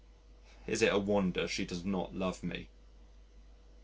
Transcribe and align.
Is 0.65 0.81
it 0.81 0.91
a 0.91 0.97
wonder 0.97 1.47
she 1.47 1.63
does 1.63 1.85
not 1.85 2.15
love 2.15 2.41
me? 2.41 2.69